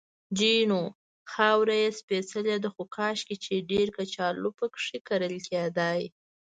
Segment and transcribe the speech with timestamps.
[0.37, 0.81] جینو:
[1.31, 6.01] خاوره یې سپېڅلې ده، خو کاشکې چې ډېرې کچالو پکې کرل کېدای.